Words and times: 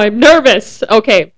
I'm 0.00 0.18
nervous. 0.18 0.82
Okay. 0.90 1.34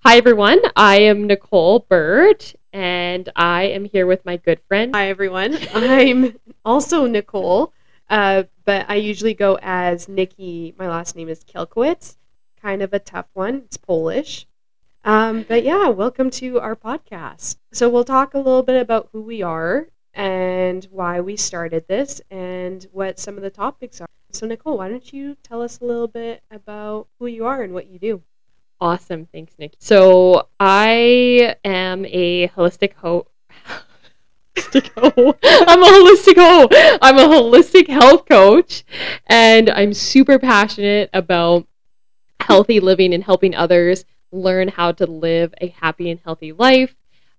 Hi, 0.00 0.18
everyone. 0.18 0.60
I 0.76 1.00
am 1.00 1.26
Nicole 1.26 1.86
Bird, 1.88 2.44
and 2.70 3.26
I 3.34 3.62
am 3.62 3.86
here 3.86 4.06
with 4.06 4.26
my 4.26 4.36
good 4.36 4.60
friend. 4.68 4.94
Hi, 4.94 5.08
everyone. 5.08 5.56
I'm 5.72 6.38
also 6.66 7.06
Nicole, 7.06 7.72
uh, 8.10 8.42
but 8.66 8.84
I 8.90 8.96
usually 8.96 9.32
go 9.32 9.58
as 9.62 10.06
Nikki. 10.06 10.74
My 10.78 10.86
last 10.86 11.16
name 11.16 11.30
is 11.30 11.42
Kielkowitz. 11.44 12.18
Kind 12.60 12.82
of 12.82 12.92
a 12.92 12.98
tough 12.98 13.28
one. 13.32 13.62
It's 13.64 13.78
Polish. 13.78 14.46
Um, 15.02 15.46
but 15.48 15.64
yeah, 15.64 15.88
welcome 15.88 16.28
to 16.32 16.60
our 16.60 16.76
podcast. 16.76 17.56
So 17.72 17.88
we'll 17.88 18.04
talk 18.04 18.34
a 18.34 18.38
little 18.38 18.62
bit 18.62 18.82
about 18.82 19.08
who 19.12 19.22
we 19.22 19.40
are 19.40 19.88
and 20.18 20.86
why 20.90 21.20
we 21.20 21.36
started 21.36 21.86
this 21.88 22.20
and 22.30 22.86
what 22.92 23.18
some 23.20 23.36
of 23.36 23.42
the 23.42 23.50
topics 23.50 24.00
are. 24.00 24.08
So, 24.32 24.46
Nicole, 24.46 24.76
why 24.76 24.88
don't 24.88 25.12
you 25.12 25.36
tell 25.42 25.62
us 25.62 25.78
a 25.80 25.84
little 25.84 26.08
bit 26.08 26.42
about 26.50 27.06
who 27.18 27.26
you 27.26 27.46
are 27.46 27.62
and 27.62 27.72
what 27.72 27.86
you 27.86 27.98
do? 27.98 28.22
Awesome. 28.80 29.26
Thanks, 29.32 29.54
Nick. 29.58 29.74
So, 29.78 30.48
I 30.60 31.56
am 31.64 32.04
a 32.06 32.48
holistic 32.48 32.94
ho- 32.94 33.28
holistic 34.56 34.90
ho- 34.96 35.34
I'm 35.42 35.82
a 35.82 35.86
holistic 35.86 36.36
ho- 36.36 36.98
I'm 37.00 37.18
a 37.18 37.34
holistic 37.34 37.88
health 37.88 38.26
coach 38.26 38.84
and 39.26 39.70
I'm 39.70 39.94
super 39.94 40.38
passionate 40.38 41.10
about 41.12 41.66
healthy 42.40 42.80
living 42.80 43.14
and 43.14 43.22
helping 43.22 43.54
others 43.54 44.04
learn 44.32 44.68
how 44.68 44.92
to 44.92 45.06
live 45.06 45.54
a 45.60 45.68
happy 45.68 46.10
and 46.10 46.20
healthy 46.20 46.52
life. 46.52 46.94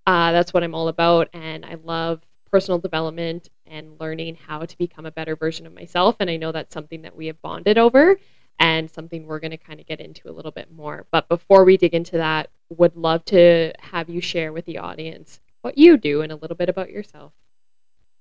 Uh, 0.08 0.32
that's 0.32 0.54
what 0.54 0.64
I'm 0.64 0.74
all 0.74 0.88
about 0.88 1.30
and 1.34 1.66
I 1.66 1.76
love 1.84 2.22
personal 2.52 2.80
development 2.80 3.50
and 3.66 4.00
learning 4.00 4.38
how 4.48 4.66
to 4.66 4.78
become 4.78 5.06
a 5.06 5.12
better 5.12 5.36
version 5.36 5.66
of 5.66 5.74
myself. 5.74 6.16
And 6.20 6.30
I 6.30 6.38
know 6.38 6.52
that's 6.52 6.74
something 6.74 7.04
that 7.04 7.16
we 7.16 7.28
have 7.28 7.42
bonded 7.42 7.78
over 7.78 8.18
and 8.60 8.92
something 8.92 9.26
we're 9.26 9.40
going 9.40 9.52
to 9.52 9.58
kind 9.58 9.80
of 9.80 9.86
get 9.86 10.02
into 10.02 10.30
a 10.30 10.34
little 10.34 10.52
bit 10.52 10.72
more. 10.72 11.06
But 11.12 11.30
before 11.30 11.64
we 11.64 11.78
dig 11.78 11.94
into 11.94 12.18
that, 12.18 12.50
would 12.70 12.96
love 12.96 13.26
to 13.26 13.74
have 13.80 14.10
you 14.10 14.22
share 14.22 14.52
with 14.52 14.66
the 14.66 14.78
audience 14.78 15.40
what 15.62 15.78
you 15.78 15.98
do 15.98 16.22
and 16.22 16.32
a 16.32 16.36
little 16.36 16.58
bit 16.58 16.70
about 16.70 16.92
yourself. 16.92 17.34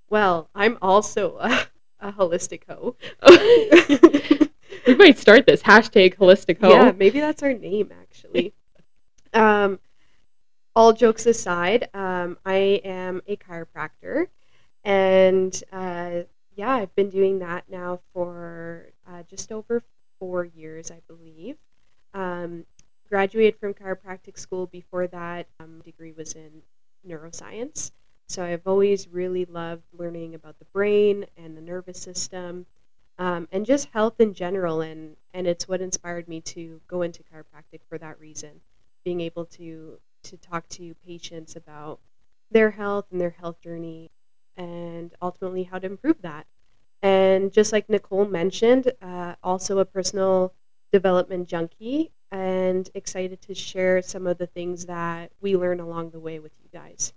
Well, 0.08 0.48
I'm 0.54 0.78
also 0.80 1.36
a, 1.40 1.66
a 2.00 2.12
holistic 2.12 2.62
hoe. 2.68 2.96
we 4.86 4.94
might 4.94 5.18
start 5.18 5.46
this 5.46 5.62
hashtag 5.62 6.16
holistic 6.16 6.60
hoe. 6.60 6.70
Yeah, 6.70 6.92
maybe 6.92 7.20
that's 7.20 7.42
our 7.42 7.52
name 7.52 7.92
actually. 8.00 8.54
um, 9.34 9.78
all 10.78 10.92
jokes 10.92 11.26
aside, 11.26 11.88
um, 11.92 12.38
I 12.46 12.80
am 12.84 13.20
a 13.26 13.34
chiropractor, 13.34 14.28
and 14.84 15.60
uh, 15.72 16.20
yeah, 16.54 16.72
I've 16.72 16.94
been 16.94 17.10
doing 17.10 17.40
that 17.40 17.64
now 17.68 17.98
for 18.12 18.86
uh, 19.04 19.24
just 19.28 19.50
over 19.50 19.82
four 20.20 20.44
years, 20.44 20.92
I 20.92 21.00
believe. 21.08 21.56
Um, 22.14 22.64
graduated 23.08 23.58
from 23.58 23.74
chiropractic 23.74 24.38
school. 24.38 24.68
Before 24.68 25.08
that, 25.08 25.48
um, 25.58 25.80
degree 25.84 26.12
was 26.16 26.34
in 26.34 26.62
neuroscience. 27.04 27.90
So 28.28 28.44
I've 28.44 28.64
always 28.64 29.08
really 29.08 29.46
loved 29.46 29.82
learning 29.92 30.36
about 30.36 30.60
the 30.60 30.64
brain 30.66 31.26
and 31.36 31.56
the 31.56 31.60
nervous 31.60 31.98
system, 32.00 32.66
um, 33.18 33.48
and 33.50 33.66
just 33.66 33.88
health 33.92 34.20
in 34.20 34.32
general. 34.32 34.80
And 34.80 35.16
and 35.34 35.48
it's 35.48 35.66
what 35.66 35.80
inspired 35.80 36.28
me 36.28 36.40
to 36.42 36.80
go 36.86 37.02
into 37.02 37.24
chiropractic 37.24 37.80
for 37.88 37.98
that 37.98 38.20
reason, 38.20 38.60
being 39.02 39.20
able 39.20 39.44
to 39.46 39.98
to 40.24 40.36
talk 40.36 40.68
to 40.70 40.94
patients 41.06 41.56
about 41.56 42.00
their 42.50 42.70
health 42.70 43.06
and 43.10 43.20
their 43.20 43.30
health 43.30 43.60
journey 43.60 44.10
and 44.56 45.14
ultimately 45.22 45.64
how 45.64 45.78
to 45.78 45.86
improve 45.86 46.20
that. 46.22 46.46
And 47.02 47.52
just 47.52 47.72
like 47.72 47.88
Nicole 47.88 48.26
mentioned, 48.26 48.92
uh, 49.00 49.34
also 49.42 49.78
a 49.78 49.84
personal 49.84 50.52
development 50.92 51.48
junkie 51.48 52.10
and 52.30 52.88
excited 52.94 53.40
to 53.42 53.54
share 53.54 54.02
some 54.02 54.26
of 54.26 54.38
the 54.38 54.46
things 54.46 54.86
that 54.86 55.30
we 55.40 55.56
learn 55.56 55.80
along 55.80 56.10
the 56.10 56.20
way 56.20 56.38
with 56.38 56.52
you 56.62 56.68
guys. 56.72 57.12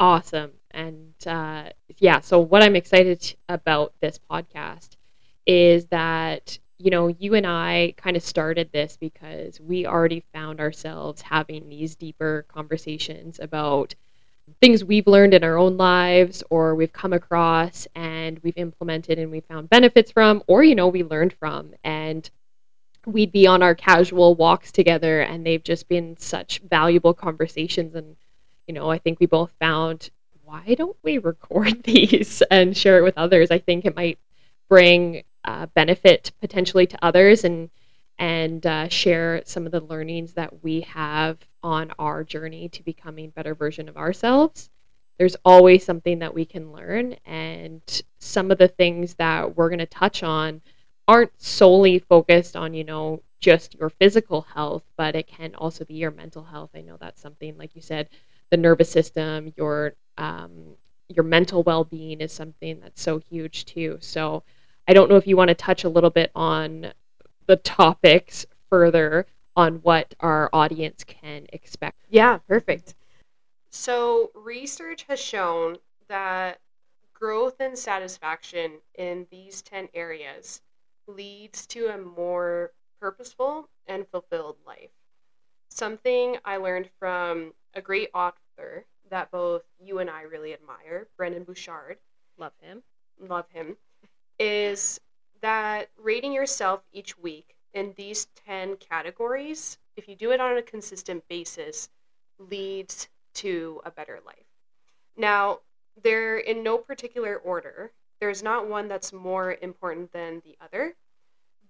Awesome. 0.00 0.52
And 0.72 1.14
uh, 1.26 1.70
yeah, 1.98 2.20
so 2.20 2.40
what 2.40 2.62
I'm 2.62 2.74
excited 2.74 3.36
about 3.48 3.94
this 4.00 4.18
podcast 4.30 4.96
is 5.46 5.86
that 5.86 6.58
you 6.82 6.90
know, 6.90 7.08
you 7.08 7.34
and 7.34 7.46
I 7.46 7.94
kind 7.96 8.16
of 8.16 8.22
started 8.22 8.70
this 8.72 8.96
because 8.96 9.60
we 9.60 9.86
already 9.86 10.24
found 10.32 10.60
ourselves 10.60 11.22
having 11.22 11.68
these 11.68 11.94
deeper 11.94 12.44
conversations 12.48 13.38
about 13.40 13.94
things 14.60 14.84
we've 14.84 15.06
learned 15.06 15.34
in 15.34 15.44
our 15.44 15.56
own 15.56 15.76
lives 15.76 16.42
or 16.50 16.74
we've 16.74 16.92
come 16.92 17.12
across 17.12 17.86
and 17.94 18.40
we've 18.40 18.56
implemented 18.56 19.18
and 19.18 19.30
we 19.30 19.40
found 19.40 19.70
benefits 19.70 20.10
from 20.10 20.42
or 20.48 20.64
you 20.64 20.74
know 20.74 20.88
we 20.88 21.04
learned 21.04 21.32
from. 21.34 21.72
And 21.84 22.28
we'd 23.06 23.32
be 23.32 23.46
on 23.46 23.62
our 23.62 23.74
casual 23.74 24.34
walks 24.34 24.72
together 24.72 25.20
and 25.20 25.46
they've 25.46 25.62
just 25.62 25.88
been 25.88 26.16
such 26.16 26.58
valuable 26.68 27.14
conversations. 27.14 27.94
And 27.94 28.16
you 28.66 28.74
know 28.74 28.90
i 28.90 28.98
think 28.98 29.18
we 29.20 29.26
both 29.26 29.52
found 29.60 30.10
why 30.44 30.74
don't 30.74 30.96
we 31.02 31.18
record 31.18 31.82
these 31.84 32.42
and 32.50 32.76
share 32.76 32.98
it 32.98 33.02
with 33.02 33.16
others? 33.16 33.50
I 33.50 33.58
think 33.58 33.84
it 33.84 33.96
might 33.96 34.18
bring 34.68 35.22
uh, 35.44 35.66
benefit 35.74 36.32
potentially 36.40 36.86
to 36.86 36.98
others 37.04 37.44
and 37.44 37.70
and 38.18 38.66
uh, 38.66 38.88
share 38.88 39.42
some 39.44 39.66
of 39.66 39.72
the 39.72 39.80
learnings 39.80 40.34
that 40.34 40.62
we 40.62 40.82
have 40.82 41.38
on 41.62 41.90
our 41.98 42.22
journey 42.22 42.68
to 42.68 42.82
becoming 42.82 43.30
better 43.30 43.54
version 43.54 43.88
of 43.88 43.96
ourselves. 43.96 44.70
There's 45.18 45.36
always 45.44 45.84
something 45.84 46.18
that 46.20 46.34
we 46.34 46.44
can 46.44 46.72
learn 46.72 47.14
and 47.24 47.82
some 48.18 48.50
of 48.50 48.58
the 48.58 48.68
things 48.68 49.14
that 49.14 49.56
we're 49.56 49.68
going 49.68 49.78
to 49.78 49.86
touch 49.86 50.22
on 50.22 50.60
aren't 51.08 51.32
solely 51.40 51.98
focused 51.98 52.54
on 52.54 52.74
you 52.74 52.84
know 52.84 53.22
just 53.40 53.74
your 53.74 53.90
physical 53.90 54.42
health 54.42 54.84
but 54.96 55.16
it 55.16 55.26
can 55.26 55.54
also 55.56 55.84
be 55.84 55.94
your 55.94 56.10
mental 56.12 56.44
health. 56.44 56.70
I 56.74 56.80
know 56.82 56.96
that's 57.00 57.20
something 57.20 57.56
like 57.58 57.74
you 57.74 57.82
said 57.82 58.08
the 58.50 58.56
nervous 58.56 58.90
system 58.90 59.52
your 59.56 59.94
um, 60.18 60.76
your 61.08 61.24
mental 61.24 61.62
well-being 61.62 62.20
is 62.20 62.32
something 62.32 62.80
that's 62.80 63.02
so 63.02 63.18
huge 63.18 63.64
too. 63.64 63.98
So 64.00 64.42
I 64.88 64.94
don't 64.94 65.08
know 65.08 65.16
if 65.16 65.26
you 65.26 65.36
want 65.36 65.48
to 65.48 65.54
touch 65.54 65.84
a 65.84 65.88
little 65.88 66.10
bit 66.10 66.30
on 66.34 66.92
the 67.46 67.56
topics 67.56 68.46
further 68.68 69.26
on 69.54 69.76
what 69.76 70.14
our 70.20 70.50
audience 70.52 71.04
can 71.04 71.46
expect. 71.52 72.04
Yeah, 72.08 72.38
perfect. 72.48 72.94
So, 73.70 74.30
research 74.34 75.04
has 75.08 75.20
shown 75.20 75.78
that 76.08 76.58
growth 77.14 77.60
and 77.60 77.78
satisfaction 77.78 78.72
in 78.96 79.26
these 79.30 79.62
10 79.62 79.88
areas 79.94 80.60
leads 81.06 81.66
to 81.68 81.86
a 81.86 81.98
more 81.98 82.72
purposeful 83.00 83.68
and 83.86 84.06
fulfilled 84.08 84.56
life. 84.66 84.90
Something 85.68 86.36
I 86.44 86.56
learned 86.56 86.90
from 86.98 87.54
a 87.74 87.80
great 87.80 88.10
author 88.14 88.84
that 89.10 89.30
both 89.30 89.62
you 89.78 90.00
and 90.00 90.10
I 90.10 90.22
really 90.22 90.52
admire, 90.52 91.08
Brendon 91.16 91.44
Burchard. 91.44 91.98
Love 92.38 92.52
him. 92.60 92.82
Love 93.18 93.46
him 93.50 93.76
is 94.38 95.00
that 95.40 95.90
rating 95.96 96.32
yourself 96.32 96.82
each 96.92 97.18
week 97.18 97.56
in 97.74 97.94
these 97.96 98.26
10 98.46 98.76
categories, 98.76 99.78
if 99.96 100.08
you 100.08 100.16
do 100.16 100.30
it 100.32 100.40
on 100.40 100.56
a 100.56 100.62
consistent 100.62 101.26
basis, 101.28 101.88
leads 102.38 103.08
to 103.34 103.80
a 103.84 103.90
better 103.90 104.20
life. 104.24 104.46
Now, 105.16 105.60
they're 106.02 106.38
in 106.38 106.62
no 106.62 106.78
particular 106.78 107.36
order. 107.36 107.92
There's 108.20 108.42
not 108.42 108.68
one 108.68 108.88
that's 108.88 109.12
more 109.12 109.56
important 109.60 110.12
than 110.12 110.40
the 110.44 110.56
other. 110.60 110.94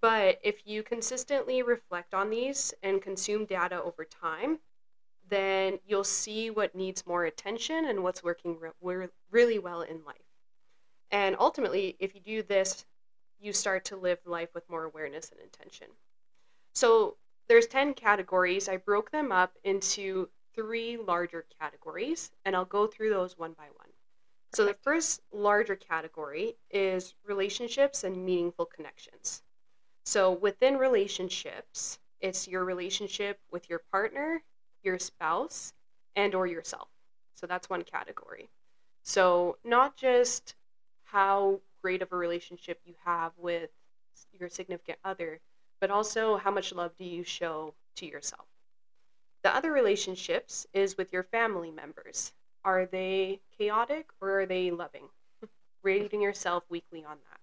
But 0.01 0.41
if 0.43 0.67
you 0.67 0.83
consistently 0.83 1.63
reflect 1.63 2.13
on 2.13 2.29
these 2.29 2.75
and 2.83 3.01
consume 3.01 3.47
data 3.47 3.81
over 3.81 4.05
time, 4.05 4.59
then 5.29 5.79
you'll 5.87 6.05
see 6.05 6.51
what 6.51 6.75
needs 6.75 7.07
more 7.07 7.25
attention 7.25 7.85
and 7.87 8.03
what's 8.03 8.23
working 8.23 8.59
re- 8.83 9.09
really 9.31 9.59
well 9.59 9.83
in 9.83 10.05
life. 10.05 10.32
And 11.13 11.37
ultimately, 11.39 11.95
if 12.01 12.15
you 12.15 12.21
do 12.21 12.43
this, 12.43 12.87
you 13.39 13.53
start 13.53 13.85
to 13.87 13.97
live 13.97 14.19
life 14.25 14.49
with 14.55 14.69
more 14.69 14.85
awareness 14.85 15.31
and 15.31 15.41
intention. 15.41 15.89
So 16.75 17.17
there's 17.49 17.67
10 17.67 17.95
categories. 17.95 18.69
I 18.69 18.79
broke 18.79 19.11
them 19.11 19.31
up 19.31 19.53
into 19.63 20.31
three 20.55 20.97
larger 20.97 21.45
categories, 21.61 22.31
and 22.45 22.57
I'll 22.57 22.65
go 22.65 22.87
through 22.87 23.11
those 23.11 23.39
one 23.39 23.53
by 23.53 23.67
one. 23.77 23.89
So 24.55 24.65
the 24.65 24.77
first 24.83 25.21
larger 25.33 25.77
category 25.77 26.57
is 26.71 27.15
relationships 27.25 28.05
and 28.05 28.25
meaningful 28.25 28.67
connections. 28.67 29.43
So 30.05 30.33
within 30.33 30.77
relationships, 30.77 31.99
it's 32.21 32.47
your 32.47 32.65
relationship 32.65 33.39
with 33.51 33.69
your 33.69 33.81
partner, 33.91 34.43
your 34.83 34.99
spouse, 34.99 35.73
and 36.17 36.35
or 36.35 36.47
yourself. 36.47 36.89
So 37.35 37.47
that's 37.47 37.71
one 37.71 37.83
category. 37.83 38.51
So 39.03 39.57
not 39.65 39.97
just 39.97 40.55
how 41.13 41.61
great 41.83 42.01
of 42.01 42.11
a 42.11 42.17
relationship 42.17 42.81
you 42.87 42.95
have 43.05 43.33
with 43.37 43.71
your 44.33 44.49
significant 44.49 44.99
other, 45.05 45.41
but 45.81 45.91
also 45.91 46.39
how 46.39 46.51
much 46.51 46.73
love 46.73 46.93
do 46.99 47.05
you 47.05 47.23
show 47.23 47.75
to 47.97 48.07
yourself. 48.07 48.47
The 49.43 49.55
other 49.55 49.73
relationships 49.73 50.67
is 50.73 50.97
with 50.97 51.13
your 51.13 51.25
family 51.25 51.71
members. 51.71 52.33
Are 52.65 52.87
they 52.87 53.41
chaotic 53.59 54.09
or 54.21 54.41
are 54.41 54.47
they 54.47 54.71
loving? 54.71 55.09
Rating 55.83 56.23
yourself 56.23 56.65
weekly 56.71 57.05
on 57.05 57.19
that. 57.29 57.41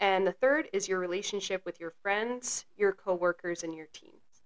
And 0.00 0.26
the 0.26 0.32
third 0.32 0.68
is 0.72 0.88
your 0.88 0.98
relationship 0.98 1.64
with 1.64 1.78
your 1.78 1.92
friends, 2.02 2.64
your 2.76 2.92
coworkers, 2.92 3.62
and 3.62 3.74
your 3.74 3.88
teams. 3.92 4.42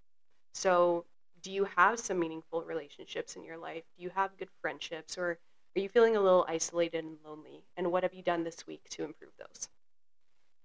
So, 0.53 1.05
do 1.43 1.53
you 1.53 1.65
have 1.77 2.01
some 2.01 2.19
meaningful 2.19 2.63
relationships 2.63 3.37
in 3.37 3.45
your 3.45 3.59
life? 3.59 3.85
Do 3.97 4.03
you 4.03 4.11
have 4.11 4.37
good 4.37 4.49
friendships? 4.61 5.17
Or 5.17 5.39
are 5.77 5.81
you 5.81 5.89
feeling 5.89 6.17
a 6.17 6.21
little 6.21 6.45
isolated 6.49 7.05
and 7.05 7.19
lonely? 7.25 7.65
And 7.77 7.91
what 7.91 8.05
have 8.05 8.15
you 8.15 8.23
done 8.23 8.45
this 8.45 8.67
week 8.67 8.89
to 8.91 9.05
improve 9.05 9.33
those? 9.39 9.69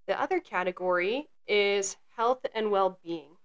The 0.07 0.19
other 0.19 0.39
category 0.39 1.27
is 1.47 1.97
health 2.15 2.45
and 2.53 2.69
well 2.69 2.99
being. 3.03 3.37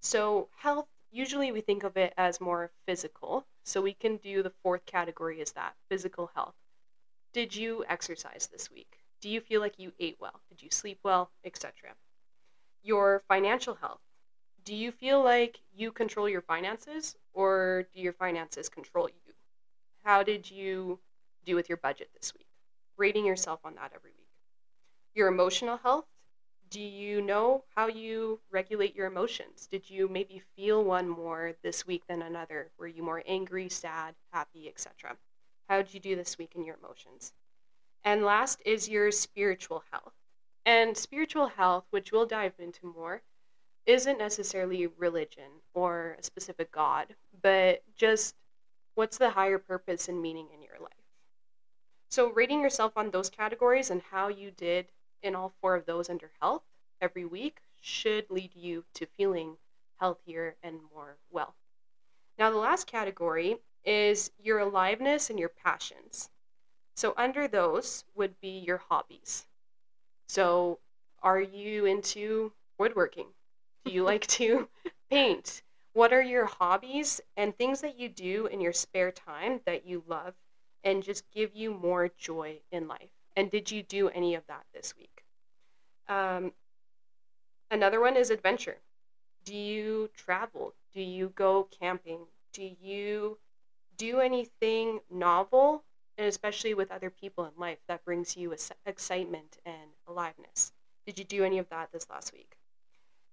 So, 0.00 0.48
health, 0.56 0.86
usually 1.10 1.52
we 1.52 1.60
think 1.60 1.84
of 1.84 1.96
it 1.96 2.14
as 2.16 2.40
more 2.40 2.70
physical. 2.86 3.46
So, 3.64 3.80
we 3.80 3.94
can 3.94 4.16
do 4.16 4.42
the 4.42 4.52
fourth 4.62 4.86
category 4.86 5.40
is 5.40 5.52
that 5.52 5.74
physical 5.88 6.30
health. 6.34 6.54
Did 7.32 7.54
you 7.54 7.84
exercise 7.88 8.48
this 8.50 8.70
week? 8.70 8.98
Do 9.20 9.28
you 9.28 9.40
feel 9.40 9.60
like 9.60 9.78
you 9.78 9.92
ate 10.00 10.16
well? 10.18 10.40
Did 10.48 10.62
you 10.62 10.70
sleep 10.70 10.98
well? 11.04 11.30
Etc. 11.44 11.72
Your 12.82 13.22
financial 13.28 13.74
health. 13.74 14.00
Do 14.64 14.74
you 14.74 14.92
feel 14.92 15.22
like 15.22 15.60
you 15.74 15.92
control 15.92 16.28
your 16.28 16.42
finances 16.42 17.16
or 17.32 17.86
do 17.94 18.00
your 18.00 18.12
finances 18.12 18.68
control 18.68 19.08
you? 19.08 19.27
How 20.08 20.22
did 20.22 20.50
you 20.50 21.00
do 21.44 21.54
with 21.54 21.68
your 21.68 21.76
budget 21.76 22.08
this 22.14 22.32
week? 22.32 22.46
Rating 22.96 23.26
yourself 23.26 23.60
on 23.62 23.74
that 23.74 23.92
every 23.94 24.12
week. 24.16 24.30
Your 25.14 25.28
emotional 25.28 25.76
health. 25.76 26.06
Do 26.70 26.80
you 26.80 27.20
know 27.20 27.64
how 27.76 27.88
you 27.88 28.40
regulate 28.50 28.96
your 28.96 29.06
emotions? 29.06 29.68
Did 29.70 29.90
you 29.90 30.08
maybe 30.08 30.40
feel 30.56 30.82
one 30.82 31.10
more 31.10 31.52
this 31.62 31.86
week 31.86 32.04
than 32.08 32.22
another? 32.22 32.70
Were 32.78 32.86
you 32.86 33.02
more 33.02 33.22
angry, 33.26 33.68
sad, 33.68 34.14
happy, 34.32 34.66
etc.? 34.66 35.14
How 35.68 35.82
did 35.82 35.92
you 35.92 36.00
do 36.00 36.16
this 36.16 36.38
week 36.38 36.52
in 36.54 36.64
your 36.64 36.78
emotions? 36.82 37.34
And 38.02 38.24
last 38.24 38.62
is 38.64 38.88
your 38.88 39.12
spiritual 39.12 39.84
health. 39.90 40.14
And 40.64 40.96
spiritual 40.96 41.48
health, 41.48 41.84
which 41.90 42.12
we'll 42.12 42.24
dive 42.24 42.54
into 42.58 42.86
more, 42.86 43.20
isn't 43.84 44.16
necessarily 44.16 44.86
religion 44.86 45.50
or 45.74 46.16
a 46.18 46.22
specific 46.22 46.72
God, 46.72 47.14
but 47.42 47.82
just 47.94 48.34
what's 48.98 49.18
the 49.18 49.30
higher 49.30 49.58
purpose 49.58 50.08
and 50.08 50.20
meaning 50.20 50.48
in 50.52 50.60
your 50.60 50.76
life. 50.80 50.90
So, 52.10 52.32
rating 52.32 52.60
yourself 52.60 52.94
on 52.96 53.12
those 53.12 53.30
categories 53.30 53.90
and 53.90 54.02
how 54.02 54.26
you 54.26 54.50
did 54.50 54.86
in 55.22 55.36
all 55.36 55.54
four 55.60 55.76
of 55.76 55.86
those 55.86 56.10
under 56.10 56.32
health 56.40 56.64
every 57.00 57.24
week 57.24 57.60
should 57.80 58.28
lead 58.28 58.56
you 58.56 58.84
to 58.94 59.06
feeling 59.06 59.56
healthier 60.00 60.56
and 60.64 60.80
more 60.92 61.16
well. 61.30 61.54
Now, 62.40 62.50
the 62.50 62.56
last 62.56 62.88
category 62.88 63.58
is 63.84 64.32
your 64.36 64.58
aliveness 64.58 65.30
and 65.30 65.38
your 65.38 65.50
passions. 65.50 66.28
So, 66.96 67.14
under 67.16 67.46
those 67.46 68.04
would 68.16 68.40
be 68.40 68.58
your 68.58 68.78
hobbies. 68.78 69.46
So, 70.26 70.80
are 71.22 71.40
you 71.40 71.84
into 71.84 72.52
woodworking? 72.78 73.28
Do 73.84 73.92
you 73.92 74.02
like 74.12 74.26
to 74.26 74.68
paint? 75.08 75.62
What 75.98 76.12
are 76.12 76.22
your 76.22 76.46
hobbies 76.46 77.20
and 77.36 77.58
things 77.58 77.80
that 77.80 77.98
you 77.98 78.08
do 78.08 78.46
in 78.46 78.60
your 78.60 78.72
spare 78.72 79.10
time 79.10 79.62
that 79.66 79.84
you 79.84 80.04
love 80.06 80.34
and 80.84 81.02
just 81.02 81.28
give 81.32 81.56
you 81.56 81.74
more 81.74 82.08
joy 82.16 82.60
in 82.70 82.86
life? 82.86 83.10
And 83.34 83.50
did 83.50 83.72
you 83.72 83.82
do 83.82 84.08
any 84.08 84.36
of 84.36 84.46
that 84.46 84.64
this 84.72 84.94
week? 84.96 85.24
Um, 86.08 86.52
another 87.72 88.00
one 88.00 88.16
is 88.16 88.30
adventure. 88.30 88.76
Do 89.44 89.56
you 89.56 90.08
travel? 90.16 90.72
Do 90.94 91.02
you 91.02 91.32
go 91.34 91.66
camping? 91.80 92.20
Do 92.52 92.70
you 92.80 93.38
do 93.96 94.20
anything 94.20 95.00
novel 95.10 95.82
and 96.16 96.28
especially 96.28 96.74
with 96.74 96.92
other 96.92 97.10
people 97.10 97.44
in 97.44 97.50
life 97.58 97.78
that 97.88 98.04
brings 98.04 98.36
you 98.36 98.54
excitement 98.86 99.58
and 99.66 99.90
aliveness. 100.06 100.70
Did 101.06 101.18
you 101.18 101.24
do 101.24 101.42
any 101.42 101.58
of 101.58 101.68
that 101.70 101.90
this 101.90 102.08
last 102.08 102.32
week? 102.32 102.56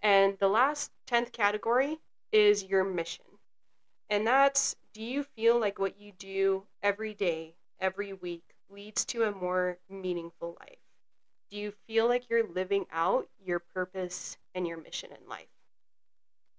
And 0.02 0.36
the 0.40 0.48
last 0.48 0.90
10th 1.06 1.32
category 1.32 2.00
is 2.36 2.66
your 2.66 2.84
mission. 2.84 3.24
And 4.10 4.28
that's 4.28 4.76
do 4.94 5.02
you 5.02 5.24
feel 5.24 5.58
like 5.58 5.80
what 5.80 5.98
you 5.98 6.12
do 6.12 6.64
every 6.84 7.14
day, 7.14 7.56
every 7.80 8.12
week 8.12 8.44
leads 8.70 9.06
to 9.06 9.24
a 9.24 9.32
more 9.32 9.78
meaningful 9.90 10.58
life? 10.60 10.80
Do 11.50 11.56
you 11.56 11.72
feel 11.88 12.10
like 12.10 12.30
you're 12.30 12.46
living 12.46 12.88
out 12.92 13.30
your 13.42 13.60
purpose 13.60 14.38
and 14.54 14.68
your 14.68 14.78
mission 14.78 15.12
in 15.12 15.30
life? 15.30 15.48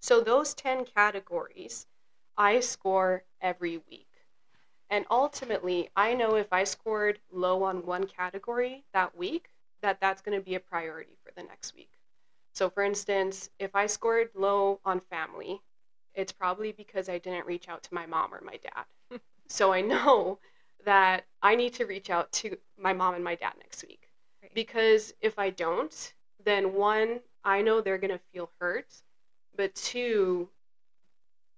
So, 0.01 0.23
those 0.23 0.55
10 0.55 0.87
categories 0.87 1.87
I 2.39 2.61
score 2.61 3.25
every 3.43 3.77
week. 3.91 4.09
And 4.89 5.05
ultimately, 5.11 5.91
I 5.95 6.15
know 6.15 6.37
if 6.37 6.55
I 6.55 6.65
scored 6.65 7.21
low 7.31 7.63
on 7.65 7.85
one 7.85 8.07
category 8.07 8.85
that 8.95 9.15
week, 9.15 9.51
that 9.83 10.01
that's 10.01 10.23
going 10.23 10.39
to 10.39 10.45
be 10.45 10.55
a 10.55 10.61
priority 10.61 11.19
for 11.23 11.33
the 11.37 11.47
next 11.47 11.75
week. 11.75 11.96
So, 12.57 12.71
for 12.71 12.83
instance, 12.83 13.51
if 13.59 13.77
I 13.77 13.85
scored 13.85 14.31
low 14.35 14.81
on 14.83 15.01
family, 15.01 15.61
it's 16.15 16.33
probably 16.33 16.73
because 16.73 17.11
I 17.11 17.19
didn't 17.19 17.45
reach 17.45 17.69
out 17.69 17.83
to 17.83 17.93
my 17.93 18.07
mom 18.07 18.33
or 18.33 18.41
my 18.41 18.57
dad. 18.57 19.21
so, 19.47 19.75
I 19.75 19.83
know 19.83 20.39
that 20.87 21.27
I 21.43 21.55
need 21.55 21.75
to 21.75 21.85
reach 21.85 22.09
out 22.09 22.33
to 22.33 22.57
my 22.79 22.95
mom 22.95 23.15
and 23.15 23.23
my 23.23 23.35
dad 23.35 23.53
next 23.59 23.85
week. 23.87 24.09
Right. 24.43 24.55
Because 24.55 25.13
if 25.21 25.39
I 25.39 25.51
don't, 25.51 26.15
then 26.47 26.73
one, 26.73 27.21
I 27.45 27.61
know 27.61 27.83
they're 27.83 27.99
going 27.99 28.19
to 28.19 28.21
feel 28.33 28.49
hurt. 28.59 29.03
But 29.55 29.75
two, 29.75 30.49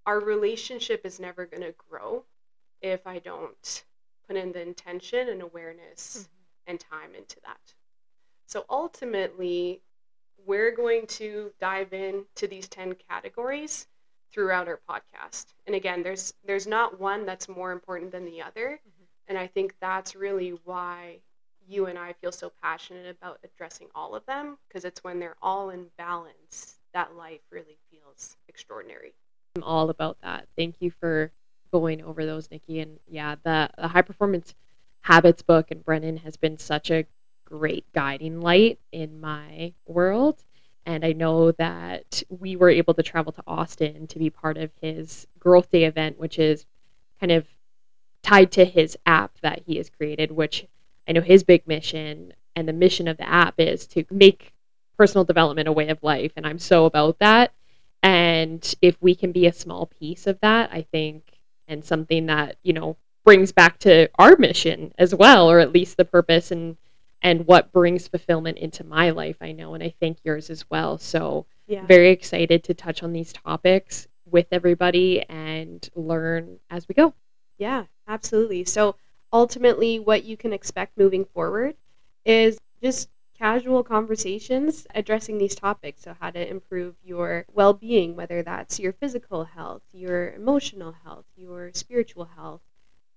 our 0.04 0.18
relationship 0.18 1.02
is 1.06 1.20
never 1.20 1.46
going 1.46 1.62
to 1.62 1.74
grow 1.88 2.24
if 2.82 3.06
I 3.06 3.20
don't 3.20 3.84
put 4.26 4.34
in 4.34 4.50
the 4.50 4.62
intention 4.62 5.28
and 5.28 5.42
awareness 5.42 6.24
mm-hmm. 6.24 6.72
and 6.72 6.80
time 6.80 7.14
into 7.16 7.36
that. 7.44 7.74
So 8.46 8.64
ultimately, 8.68 9.80
we're 10.48 10.74
going 10.74 11.06
to 11.06 11.52
dive 11.60 11.92
into 11.92 12.48
these 12.48 12.66
10 12.68 12.96
categories 13.08 13.86
throughout 14.32 14.66
our 14.66 14.80
podcast. 14.88 15.46
And 15.66 15.76
again, 15.76 16.02
there's 16.02 16.32
there's 16.44 16.66
not 16.66 16.98
one 16.98 17.26
that's 17.26 17.48
more 17.48 17.70
important 17.70 18.10
than 18.10 18.24
the 18.24 18.40
other. 18.40 18.80
Mm-hmm. 18.80 19.04
And 19.28 19.38
I 19.38 19.46
think 19.46 19.74
that's 19.80 20.16
really 20.16 20.58
why 20.64 21.18
you 21.68 21.86
and 21.86 21.98
I 21.98 22.14
feel 22.14 22.32
so 22.32 22.50
passionate 22.62 23.14
about 23.14 23.40
addressing 23.44 23.88
all 23.94 24.14
of 24.14 24.24
them 24.24 24.56
because 24.66 24.86
it's 24.86 25.04
when 25.04 25.18
they're 25.18 25.36
all 25.42 25.68
in 25.68 25.86
balance 25.98 26.76
that 26.94 27.14
life 27.14 27.40
really 27.52 27.76
feels 27.90 28.38
extraordinary. 28.48 29.12
I'm 29.56 29.62
all 29.62 29.90
about 29.90 30.16
that. 30.22 30.48
Thank 30.56 30.76
you 30.80 30.90
for 30.90 31.30
going 31.70 32.02
over 32.02 32.24
those, 32.24 32.50
Nikki. 32.50 32.80
And 32.80 32.98
yeah, 33.06 33.36
the, 33.44 33.68
the 33.76 33.88
high 33.88 34.00
performance 34.00 34.54
habits 35.02 35.42
book 35.42 35.70
and 35.70 35.84
Brendon 35.84 36.16
has 36.18 36.38
been 36.38 36.56
such 36.56 36.90
a 36.90 37.04
great 37.48 37.90
guiding 37.92 38.40
light 38.40 38.78
in 38.92 39.20
my 39.20 39.72
world. 39.86 40.44
And 40.84 41.04
I 41.04 41.12
know 41.12 41.52
that 41.52 42.22
we 42.28 42.56
were 42.56 42.70
able 42.70 42.94
to 42.94 43.02
travel 43.02 43.32
to 43.32 43.42
Austin 43.46 44.06
to 44.08 44.18
be 44.18 44.30
part 44.30 44.56
of 44.56 44.70
his 44.80 45.26
Growth 45.38 45.70
Day 45.70 45.84
event, 45.84 46.18
which 46.18 46.38
is 46.38 46.66
kind 47.20 47.32
of 47.32 47.46
tied 48.22 48.52
to 48.52 48.64
his 48.64 48.96
app 49.06 49.38
that 49.42 49.62
he 49.66 49.76
has 49.76 49.90
created, 49.90 50.30
which 50.30 50.66
I 51.06 51.12
know 51.12 51.20
his 51.20 51.42
big 51.42 51.66
mission 51.66 52.32
and 52.56 52.68
the 52.68 52.72
mission 52.72 53.08
of 53.08 53.16
the 53.16 53.28
app 53.28 53.54
is 53.58 53.86
to 53.88 54.04
make 54.10 54.52
personal 54.96 55.24
development 55.24 55.68
a 55.68 55.72
way 55.72 55.88
of 55.88 56.02
life. 56.02 56.32
And 56.36 56.46
I'm 56.46 56.58
so 56.58 56.86
about 56.86 57.18
that. 57.18 57.52
And 58.02 58.74
if 58.80 58.96
we 59.00 59.14
can 59.14 59.32
be 59.32 59.46
a 59.46 59.52
small 59.52 59.86
piece 59.86 60.26
of 60.26 60.40
that, 60.40 60.70
I 60.72 60.82
think 60.82 61.38
and 61.68 61.84
something 61.84 62.26
that 62.26 62.56
you 62.62 62.72
know 62.72 62.96
brings 63.24 63.52
back 63.52 63.78
to 63.78 64.08
our 64.18 64.36
mission 64.38 64.92
as 64.98 65.14
well 65.14 65.50
or 65.50 65.60
at 65.60 65.72
least 65.72 65.98
the 65.98 66.04
purpose 66.04 66.50
and 66.50 66.76
and 67.22 67.46
what 67.46 67.72
brings 67.72 68.08
fulfillment 68.08 68.58
into 68.58 68.84
my 68.84 69.10
life 69.10 69.36
i 69.40 69.52
know 69.52 69.74
and 69.74 69.82
i 69.82 69.88
think 70.00 70.18
yours 70.24 70.50
as 70.50 70.64
well 70.70 70.98
so 70.98 71.46
yeah. 71.66 71.84
very 71.86 72.10
excited 72.10 72.64
to 72.64 72.74
touch 72.74 73.02
on 73.02 73.12
these 73.12 73.32
topics 73.32 74.06
with 74.24 74.46
everybody 74.52 75.22
and 75.28 75.88
learn 75.94 76.58
as 76.70 76.88
we 76.88 76.94
go 76.94 77.14
yeah 77.58 77.84
absolutely 78.06 78.64
so 78.64 78.94
ultimately 79.32 79.98
what 79.98 80.24
you 80.24 80.36
can 80.36 80.52
expect 80.52 80.96
moving 80.96 81.24
forward 81.24 81.74
is 82.24 82.58
just 82.82 83.08
casual 83.38 83.84
conversations 83.84 84.86
addressing 84.94 85.38
these 85.38 85.54
topics. 85.54 86.02
So, 86.02 86.14
how 86.18 86.30
to 86.30 86.48
improve 86.48 86.96
your 87.02 87.46
well 87.52 87.72
being, 87.72 88.16
whether 88.16 88.42
that's 88.42 88.80
your 88.80 88.92
physical 88.92 89.44
health, 89.44 89.82
your 89.92 90.32
emotional 90.32 90.94
health, 91.04 91.24
your 91.36 91.70
spiritual 91.72 92.24
health, 92.36 92.60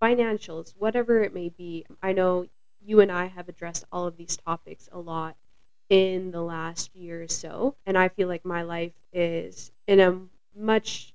financials, 0.02 0.74
whatever 0.78 1.22
it 1.24 1.34
may 1.34 1.50
be. 1.50 1.86
I 2.02 2.14
know 2.14 2.46
you 2.84 3.00
and 3.00 3.12
I 3.12 3.28
have 3.28 3.50
addressed 3.50 3.86
all 3.92 4.06
of 4.06 4.18
these 4.18 4.38
topics 4.38 4.90
a 4.92 5.00
lot 5.00 5.36
in 5.90 6.32
the 6.32 6.42
last 6.42 6.96
year 6.96 7.24
or 7.24 7.28
so. 7.28 7.76
And 7.86 7.98
I 7.98 8.10
feel 8.10 8.28
like 8.28 8.46
my 8.46 8.64
life 8.64 8.94
is 9.14 9.72
in 9.88 10.00
a 10.00 10.20
much 10.56 11.14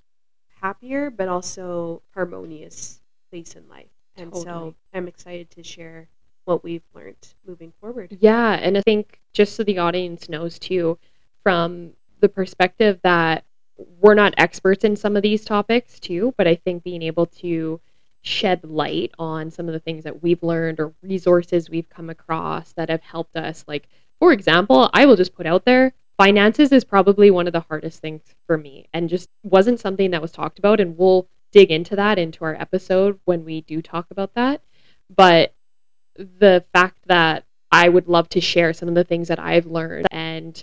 happier 0.61 1.11
but 1.11 1.29
also 1.29 2.03
harmonious 2.15 3.01
place 3.31 3.55
in 3.55 3.69
life. 3.69 3.87
And 4.17 4.33
totally. 4.33 4.45
so 4.45 4.75
I'm 4.95 5.09
excited 5.09 5.51
to 5.51 5.63
share 5.63 6.09
what 6.45 6.63
we've 6.63 6.85
learned 6.95 7.35
moving 7.47 7.73
forward. 7.81 8.17
Yeah, 8.21 8.53
and 8.53 8.79
I 8.79 8.83
think 8.83 9.21
just 9.33 9.57
so 9.57 9.65
the 9.65 9.79
audience 9.79 10.29
knows 10.29 10.59
too, 10.59 10.99
from 11.43 11.93
the 12.21 12.29
perspective 12.29 13.01
that 13.03 13.45
we're 14.01 14.15
not 14.15 14.35
experts 14.39 14.85
in 14.85 14.97
some 14.97 15.17
of 15.17 15.23
these 15.23 15.45
topics 15.45 16.01
too, 16.01 16.35
but 16.39 16.47
I 16.47 16.55
think 16.55 16.83
being 16.83 17.03
able 17.03 17.27
to 17.27 17.81
shed 18.27 18.65
light 18.65 19.13
on 19.19 19.51
some 19.51 19.69
of 19.69 19.73
the 19.73 19.81
things 19.81 20.05
that 20.05 20.23
we've 20.23 20.43
learned 20.43 20.81
or 20.81 20.93
resources 21.03 21.71
we've 21.71 21.89
come 21.89 22.11
across 22.11 22.73
that 22.73 22.89
have 22.89 23.03
helped 23.03 23.37
us 23.37 23.65
like 23.69 23.89
for 24.19 24.33
example, 24.33 24.89
I 24.95 25.05
will 25.05 25.17
just 25.17 25.35
put 25.35 25.47
out 25.47 25.65
there 25.65 25.93
finances 26.17 26.73
is 26.73 26.85
probably 26.85 27.31
one 27.31 27.47
of 27.47 27.53
the 27.53 27.61
hardest 27.61 28.01
things 28.01 28.23
for 28.47 28.57
me 28.57 28.89
and 28.93 29.09
just 29.09 29.29
wasn't 29.43 29.81
something 29.81 30.11
that 30.11 30.23
was 30.23 30.33
talked 30.33 30.59
about. 30.59 30.81
And 30.81 30.97
we'll 30.97 31.29
dig 31.53 31.71
into 31.71 31.97
that 31.97 32.19
into 32.19 32.45
our 32.45 32.55
episode 32.55 33.21
when 33.25 33.45
we 33.45 33.61
do 33.63 33.83
talk 33.83 34.07
about 34.11 34.35
that. 34.35 34.63
But 35.15 35.55
the 36.17 36.65
fact 36.73 36.99
that 37.07 37.45
I 37.71 37.89
would 37.89 38.09
love 38.09 38.29
to 38.31 38.41
share 38.41 38.73
some 38.73 38.89
of 38.89 38.95
the 38.95 39.05
things 39.05 39.29
that 39.29 39.39
I've 39.39 39.67
learned 39.67 40.07
and 40.11 40.63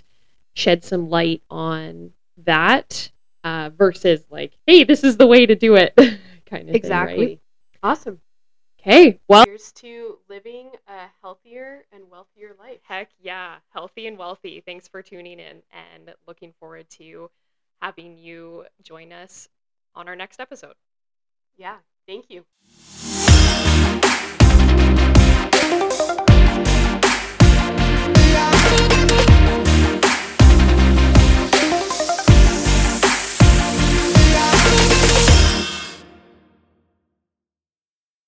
shed 0.54 0.84
some 0.84 1.08
light 1.08 1.42
on 1.50 2.12
that 2.38 3.10
uh, 3.44 3.70
versus 3.76 4.24
like, 4.30 4.58
hey, 4.66 4.84
this 4.84 5.04
is 5.04 5.16
the 5.16 5.26
way 5.26 5.46
to 5.46 5.54
do 5.54 5.76
it 5.76 5.94
kind 6.46 6.68
of 6.68 6.74
exactly. 6.74 7.16
thing. 7.16 7.26
Right? 7.26 7.40
Awesome. 7.84 8.18
Okay. 8.80 9.20
Well, 9.28 9.44
Here's 9.46 9.70
to 9.72 10.16
living 10.26 10.70
a 10.88 11.06
healthier 11.20 11.84
and 11.92 12.04
wealthier 12.10 12.54
life. 12.58 12.78
heck 12.82 13.10
yeah. 13.20 13.56
Healthy 13.74 14.06
and 14.06 14.16
wealthy. 14.16 14.62
Thanks 14.64 14.88
for 14.88 15.02
tuning 15.02 15.38
in 15.38 15.62
and 15.70 16.14
looking 16.26 16.54
forward 16.58 16.88
to 16.90 17.30
having 17.82 18.16
you 18.16 18.64
join 18.82 19.12
us 19.12 19.50
on 19.94 20.08
our 20.08 20.16
next 20.16 20.40
episode. 20.40 20.74
Yeah. 21.58 21.76
Thank 22.06 22.30
you. 22.30 22.44